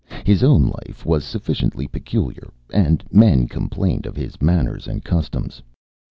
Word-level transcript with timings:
His 0.25 0.41
own 0.43 0.63
life 0.65 1.05
was 1.05 1.23
sufficiently 1.23 1.85
peculiar, 1.87 2.51
and 2.73 3.03
men 3.11 3.47
complained 3.47 4.07
of 4.07 4.15
his 4.15 4.41
manners 4.41 4.87
and 4.87 5.03
customs. 5.05 5.61